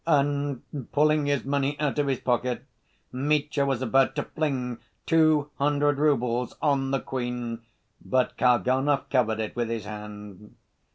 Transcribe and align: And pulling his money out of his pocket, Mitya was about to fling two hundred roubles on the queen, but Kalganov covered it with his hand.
And 0.07 0.63
pulling 0.93 1.27
his 1.27 1.45
money 1.45 1.79
out 1.79 1.99
of 1.99 2.07
his 2.07 2.19
pocket, 2.19 2.65
Mitya 3.11 3.67
was 3.67 3.83
about 3.83 4.15
to 4.15 4.23
fling 4.23 4.79
two 5.05 5.51
hundred 5.59 5.99
roubles 5.99 6.55
on 6.59 6.89
the 6.89 6.99
queen, 7.01 7.61
but 8.03 8.35
Kalganov 8.35 9.11
covered 9.11 9.39
it 9.39 9.55
with 9.55 9.69
his 9.69 9.85
hand. 9.85 10.55